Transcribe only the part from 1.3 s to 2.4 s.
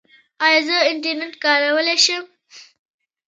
کارولی شم؟